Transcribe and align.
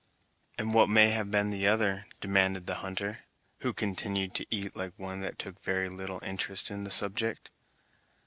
"And 0.57 0.73
what 0.73 0.89
may 0.89 1.09
have 1.11 1.29
been 1.29 1.51
the 1.51 1.67
other?" 1.67 2.07
demanded 2.21 2.65
the 2.65 2.73
hunter, 2.81 3.25
who 3.59 3.71
continued 3.71 4.33
to 4.33 4.47
eat 4.49 4.75
like 4.75 4.97
one 4.97 5.21
that 5.21 5.37
took 5.37 5.61
very 5.61 5.89
little 5.89 6.19
interest 6.23 6.71
in 6.71 6.83
the 6.85 6.89
subject. 6.89 7.51